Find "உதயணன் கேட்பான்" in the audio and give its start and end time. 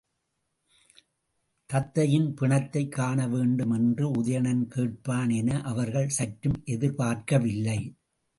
4.11-5.29